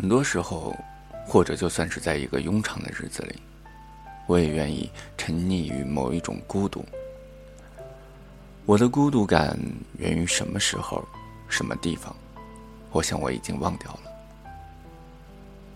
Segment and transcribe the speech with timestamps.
[0.00, 0.76] 很多时候，
[1.26, 3.34] 或者就算是在一个庸常的日子里，
[4.28, 6.86] 我也愿意沉溺于某一种孤独。
[8.64, 9.58] 我的孤独感
[9.98, 11.04] 源于什么时候、
[11.48, 12.14] 什么地方？
[12.92, 14.02] 我想我已经忘掉了。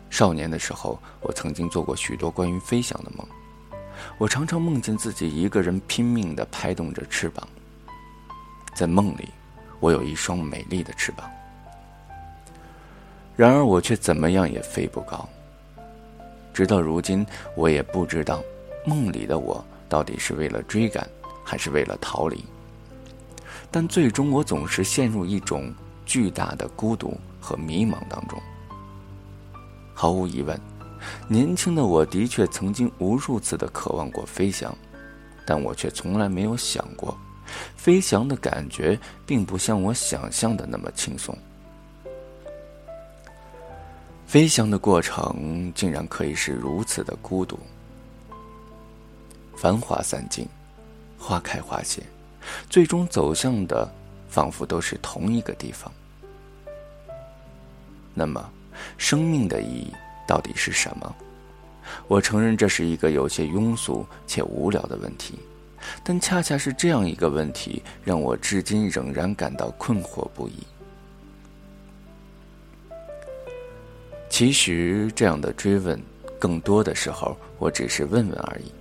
[0.09, 3.27] 少年的时候，我曾经做过许多关于飞翔的梦。
[4.19, 7.45] 我常常梦见自己一个人拼命地拍动着翅膀。
[8.73, 9.31] 在梦里，
[9.81, 11.29] 我有一双美丽的翅膀。
[13.37, 15.29] 然而，我却怎么样也飞不高。
[16.53, 18.43] 直到如今，我也不知道
[18.85, 21.09] 梦里的我到底是为了追赶，
[21.43, 22.45] 还是为了逃离。
[23.71, 25.73] 但最终，我总是陷入一种
[26.05, 28.39] 巨大的孤独和迷茫当中。
[29.95, 30.61] 毫无疑问，
[31.27, 34.77] 年轻的我的确曾经无数次的渴望过飞翔，
[35.47, 37.17] 但我却从来没有想过，
[37.77, 41.35] 飞翔的感觉并不像我想象的那么轻松。
[44.33, 47.59] 飞翔的过程竟然可以是如此的孤独。
[49.55, 50.49] 繁华散尽，
[51.19, 52.03] 花开花谢，
[52.71, 53.87] 最终走向的
[54.31, 55.93] 仿佛都是同一个地方。
[58.15, 58.43] 那么，
[58.97, 59.93] 生命的意义
[60.27, 61.15] 到底是什么？
[62.09, 65.39] 我承认这是一个有些庸俗且无聊的问题，
[66.03, 70.55] 但恰恰是这样一个问题，让我至今仍然感到困惑不已。
[74.33, 76.03] 其实，这样的追问，
[76.41, 78.73] 更多的时候，我只是问问而已。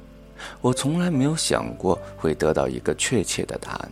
[0.61, 3.91] 我从来没有想过会得到一个确切的答案。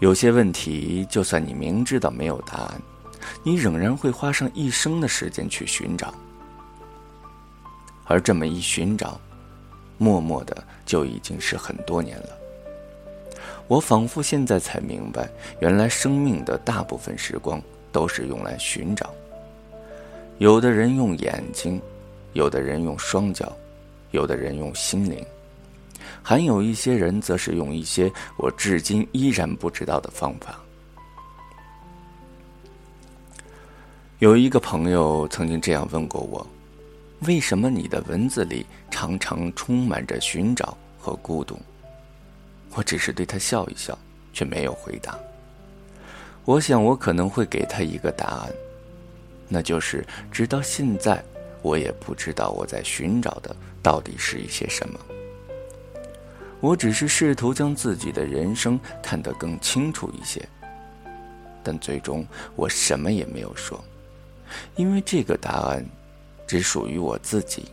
[0.00, 2.82] 有些问题，就算你明知道没有答案，
[3.44, 6.12] 你仍然会花上一生的时间去寻找。
[8.06, 9.20] 而这么一寻找，
[9.98, 12.30] 默默的就已经是很多年了。
[13.68, 17.62] 我仿佛现在才明白，原来生命的大部分时光。
[17.96, 19.10] 都是用来寻找。
[20.36, 21.80] 有的人用眼睛，
[22.34, 23.50] 有的人用双脚，
[24.10, 25.24] 有的人用心灵，
[26.22, 30.60] 还有一些人则是用一些我至今依然不知道的方法。
[34.18, 36.46] 有一个朋友曾经这样问过我
[37.26, 41.58] ：“为什么你的文字里常常充满着寻找和孤独？”
[42.76, 43.98] 我只是对他笑一笑，
[44.34, 45.18] 却没有回答。
[46.46, 48.52] 我想，我可能会给他一个答案，
[49.48, 51.22] 那就是，直到现在，
[51.60, 55.00] 我也不知道我在寻找的到底是一些什么。
[56.60, 60.48] 我只是试图将自己的人生看得更清楚一些，
[61.64, 62.24] 但最终
[62.54, 63.84] 我什么也没有说，
[64.76, 65.84] 因为这个答案
[66.46, 67.64] 只属于我自己。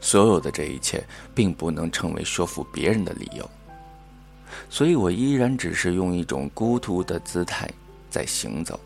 [0.00, 1.04] 所有的这一切，
[1.34, 3.50] 并不能成为说服别人的理由。
[4.68, 7.68] 所以我依然只是用一种孤独的姿态
[8.10, 8.78] 在行走。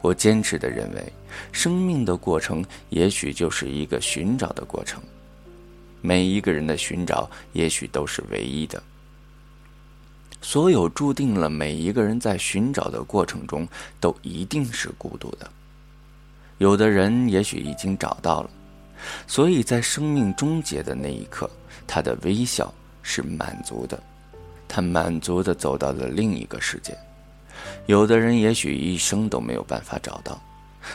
[0.00, 1.12] 我坚持的认为，
[1.52, 5.02] 生命的过程也许就是一个寻找的过程。
[6.00, 8.82] 每一个人的寻找也许都是唯一的。
[10.40, 13.66] 所有注定了每一个人在寻找的过程中
[13.98, 15.50] 都一定是孤独的。
[16.58, 18.50] 有的人也许已经找到了，
[19.26, 21.50] 所以在生命终结的那一刻，
[21.86, 22.72] 他的微笑
[23.02, 24.02] 是满足的。
[24.68, 26.96] 他满足的走到了另一个世界，
[27.86, 30.40] 有的人也许一生都没有办法找到，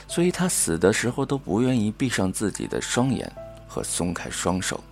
[0.07, 3.31] 所以他死的时候都不愿意闭上自己的双眼
[3.67, 4.83] 和松开双手，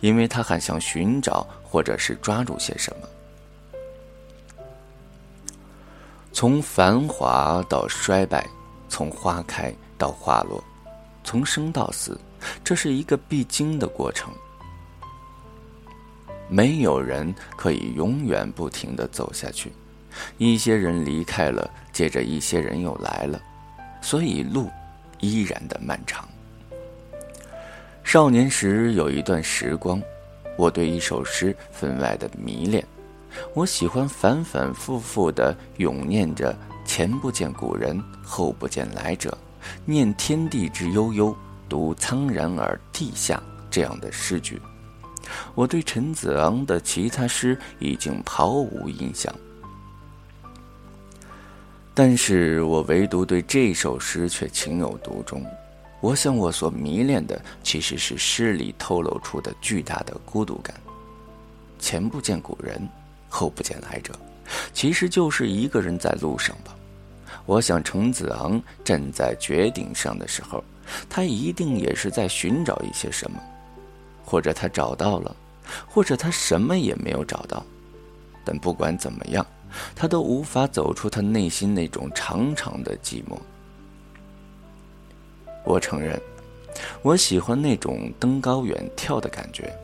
[0.00, 3.08] 因为他还想寻找或者是抓住些什么。
[6.32, 8.46] 从繁华到衰败，
[8.88, 10.62] 从花开到花落，
[11.24, 12.20] 从生到死，
[12.62, 14.30] 这是一个必经的过程。
[16.48, 19.72] 没有人可以永远不停的走下去，
[20.38, 23.40] 一些人离开了，接着一些人又来了，
[24.00, 24.70] 所以路
[25.20, 26.28] 依然的漫长。
[28.04, 30.00] 少年时有一段时光，
[30.56, 32.84] 我对一首诗分外的迷恋，
[33.52, 36.56] 我喜欢反反复复的咏念着
[36.86, 39.36] “前不见古人，后不见来者，
[39.84, 41.36] 念天地之悠悠，
[41.68, 44.60] 独苍然而涕下”这样的诗句。
[45.56, 49.34] 我对陈子昂的其他诗已经毫无印象，
[51.94, 55.42] 但是我唯独对这首诗却情有独钟。
[56.02, 60.78] 我想，我所迷恋的其实是诗里透露出的巨大的孤独感。
[61.78, 62.86] 前不见古人，
[63.30, 64.12] 后不见来者，
[64.74, 66.76] 其实就是一个人在路上吧。
[67.46, 70.62] 我想，陈子昂站在绝顶上的时候，
[71.08, 73.40] 他一定也是在寻找一些什么。
[74.22, 75.34] 或者他找到了，
[75.86, 77.64] 或者他什么也没有找到，
[78.44, 79.44] 但不管怎么样，
[79.94, 83.38] 他都无法走出他内心那种长长的寂寞。
[85.64, 86.20] 我承认，
[87.02, 89.74] 我喜欢那种登高远眺的感觉，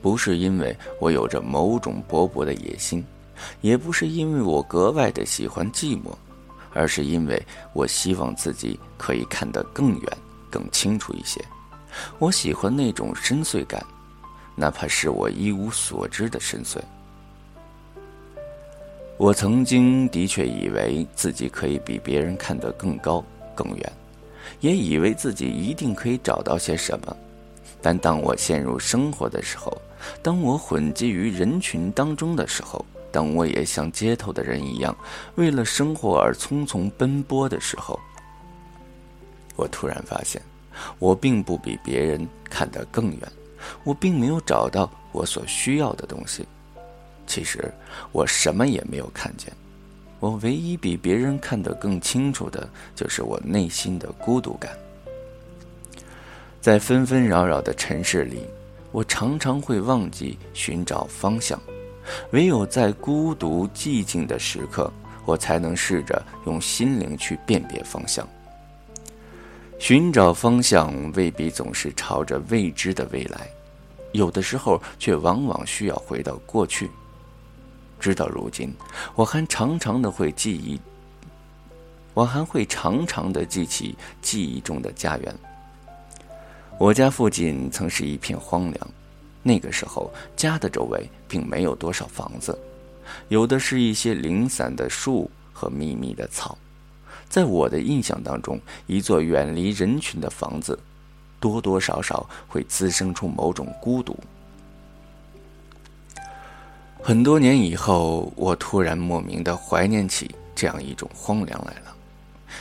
[0.00, 3.04] 不是因为我有着某种勃勃的野心，
[3.60, 6.12] 也不是因为我格外的喜欢寂寞，
[6.72, 7.40] 而是因为
[7.72, 10.18] 我希望自己可以看得更远、
[10.50, 11.40] 更清楚一些。
[12.18, 13.84] 我喜欢那种深邃感，
[14.54, 16.78] 哪怕是我一无所知的深邃。
[19.16, 23.92] 我曾经的确以为自己可以比别人看得更高、更远，
[24.60, 27.16] 也以为自己一定可以找到些什么。
[27.80, 29.80] 但当我陷入生活的时候，
[30.22, 34.96] 当我混迹于人群当中的时候，当我也像街头的人一样
[35.36, 37.98] 为了生活而匆匆奔波的时候，
[39.56, 40.40] 我突然发现。
[40.98, 43.32] 我并不比别人看得更远，
[43.84, 46.46] 我并没有找到我所需要的东西。
[47.26, 47.72] 其实
[48.10, 49.52] 我什么也没有看见，
[50.20, 54.72] 我唯一比别人看得更清楚的，就是我内心的孤独感。
[56.60, 58.44] 在纷纷扰扰的城市里，
[58.90, 61.60] 我常常会忘记寻找方向，
[62.32, 64.92] 唯有在孤独寂静的时刻，
[65.24, 68.28] 我才能试着用心灵去辨别方向。
[69.82, 73.50] 寻找方向未必总是朝着未知的未来，
[74.12, 76.88] 有的时候却往往需要回到过去。
[77.98, 78.72] 直到如今，
[79.16, 80.80] 我还常常的会记忆，
[82.14, 85.34] 我还会常常的记起记忆中的家园。
[86.78, 88.88] 我家附近曾是一片荒凉，
[89.42, 92.56] 那个时候家的周围并没有多少房子，
[93.30, 96.56] 有的是一些零散的树和密密的草。
[97.32, 100.78] 在我的印象当中，一座远离人群的房子，
[101.40, 104.14] 多多少少会滋生出某种孤独。
[107.00, 111.96] 很多年以后，我突然莫名的怀念起这样一种荒凉来了。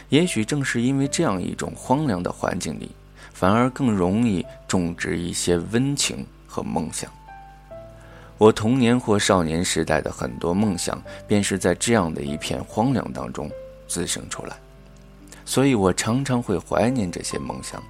[0.07, 2.89] 也许正是因为这样一种荒凉的环境里，
[3.33, 7.11] 反而更容易种植一些温情和梦想。
[8.37, 10.97] 我童年或少年时代的很多梦想，
[11.27, 13.51] 便是在这样的一片荒凉当中。
[13.91, 14.55] 滋生出来，
[15.43, 17.83] 所以我常常会怀念这些梦想，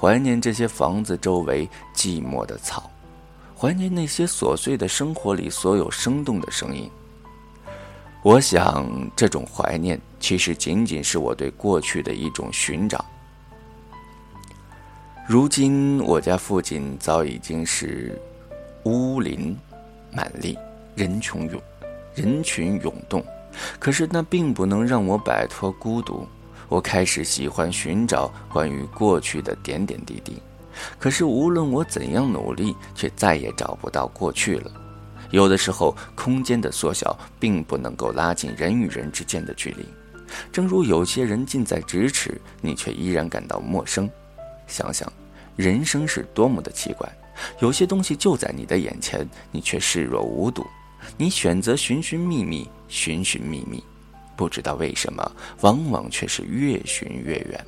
[0.00, 2.90] 怀念这些房子周围寂寞的草，
[3.54, 6.90] 怀念那些琐碎的生活里所有生动的声音。
[8.22, 13.04] 我想，这种怀念其实仅仅是我对过去的一种寻找。
[15.28, 18.18] 如今，我家附近早已经是
[18.84, 19.54] 乌林
[20.10, 20.56] 满地，
[20.94, 21.60] 人群涌，
[22.14, 23.22] 人群涌动。
[23.78, 26.26] 可是那并不能让我摆脱孤独。
[26.68, 30.40] 我开始喜欢寻找关于过去的点点滴滴。
[30.98, 34.70] 可是无论我怎样努力，却再也找不到过去了。
[35.30, 39.86] 有的时候，空间的缩小并不能够拉近人与人之间的距离。
[40.50, 44.08] 正如有些人近在咫尺，你却依然感到陌生。
[44.66, 45.10] 想想，
[45.56, 47.06] 人生是多么的奇怪。
[47.60, 50.66] 有些东西就在你的眼前，你却视若无睹。
[51.16, 53.82] 你选择寻寻觅觅，寻寻觅觅，
[54.36, 57.66] 不知道为什么，往往却是越寻越远。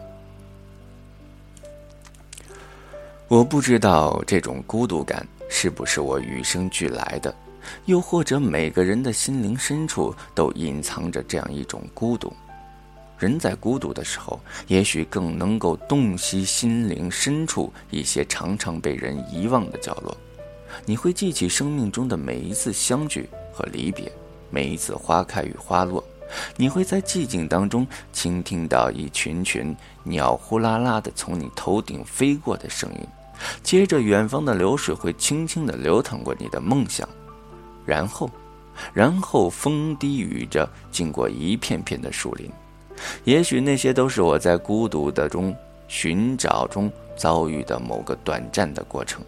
[3.29, 7.35] 我不知道这种孤独感是不是我与生俱来的，
[7.87, 12.33] 又或者每个人的心灵深处都隐藏着这样一种孤独。
[13.19, 20.15] 人在孤独的时候，也许更能够洞悉心灵深处一些常常被人遗忘的角落。
[20.85, 24.11] 你会记起生命中的每一次相聚和离别，
[24.51, 26.03] 每一次花开与花落。
[26.57, 33.07] 你会在寂静当中倾听到一群群鸟呼啦啦的从你头顶飞过的声音，
[33.63, 37.09] 接着远方的流水会轻轻地流淌过你的梦想，
[37.85, 38.29] 然后，
[38.93, 42.51] 然后风低雨着经过一片片的树林。
[43.25, 45.55] 也许那些都是我在孤独的中
[45.87, 49.23] 寻找中遭遇的某个短暂的过程。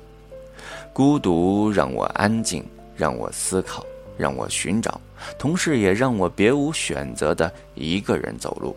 [0.96, 2.64] 孤独让我安静，
[2.96, 3.84] 让我思考，
[4.16, 4.98] 让我寻找，
[5.38, 8.74] 同时也让我别无选择的一个人走路。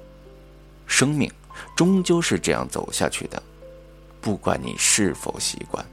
[0.86, 1.32] 生命
[1.78, 3.42] 终究是这样走下去的，
[4.20, 5.86] 不管你是否习惯。